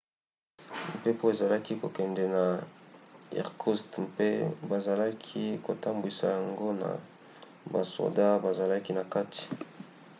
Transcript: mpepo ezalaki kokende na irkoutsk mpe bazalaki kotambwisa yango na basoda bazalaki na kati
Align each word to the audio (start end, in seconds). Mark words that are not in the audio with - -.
mpepo 0.99 1.23
ezalaki 1.33 1.73
kokende 1.81 2.23
na 2.35 2.43
irkoutsk 3.39 3.91
mpe 4.09 4.27
bazalaki 4.69 5.43
kotambwisa 5.65 6.25
yango 6.35 6.69
na 6.81 6.89
basoda 7.73 8.25
bazalaki 8.45 8.91
na 8.97 9.03
kati 9.13 9.43